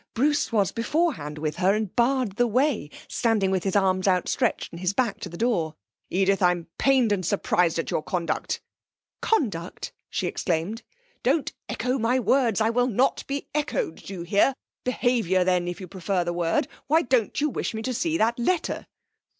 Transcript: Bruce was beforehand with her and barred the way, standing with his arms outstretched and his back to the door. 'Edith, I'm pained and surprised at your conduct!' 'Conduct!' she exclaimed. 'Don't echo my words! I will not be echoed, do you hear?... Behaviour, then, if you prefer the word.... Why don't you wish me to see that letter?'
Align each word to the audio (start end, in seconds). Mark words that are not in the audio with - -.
Bruce 0.15 0.51
was 0.51 0.71
beforehand 0.71 1.37
with 1.37 1.57
her 1.57 1.75
and 1.75 1.95
barred 1.95 2.31
the 2.37 2.47
way, 2.47 2.89
standing 3.07 3.51
with 3.51 3.63
his 3.63 3.75
arms 3.75 4.07
outstretched 4.07 4.71
and 4.73 4.79
his 4.81 4.93
back 4.93 5.19
to 5.19 5.29
the 5.29 5.37
door. 5.37 5.75
'Edith, 6.09 6.41
I'm 6.41 6.65
pained 6.79 7.11
and 7.11 7.23
surprised 7.23 7.77
at 7.77 7.91
your 7.91 8.01
conduct!' 8.01 8.59
'Conduct!' 9.21 9.93
she 10.09 10.25
exclaimed. 10.25 10.81
'Don't 11.21 11.53
echo 11.69 11.99
my 11.99 12.19
words! 12.19 12.59
I 12.61 12.71
will 12.71 12.87
not 12.87 13.23
be 13.27 13.47
echoed, 13.53 13.97
do 13.97 14.13
you 14.15 14.21
hear?... 14.23 14.55
Behaviour, 14.83 15.43
then, 15.43 15.67
if 15.67 15.79
you 15.79 15.87
prefer 15.87 16.23
the 16.23 16.33
word.... 16.33 16.67
Why 16.87 17.03
don't 17.03 17.39
you 17.39 17.47
wish 17.51 17.75
me 17.75 17.83
to 17.83 17.93
see 17.93 18.17
that 18.17 18.39
letter?' 18.39 18.87